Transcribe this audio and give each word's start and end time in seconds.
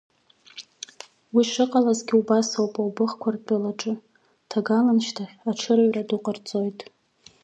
Уи 1.33 1.43
шыҟалазгьы 1.51 2.15
убас 2.21 2.49
оуп 2.59 2.73
Аубыхқәа 2.79 3.29
ртәылаҿ, 3.35 3.81
ҭагаланшьҭахь 4.49 5.35
аҽырҩра 5.49 6.03
ду 6.07 6.19
ҟарҵон. 6.23 6.67